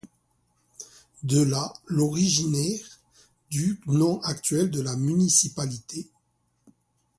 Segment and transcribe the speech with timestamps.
[1.21, 2.81] De là, l'originer
[3.51, 6.09] du nom actuel de la municipalité.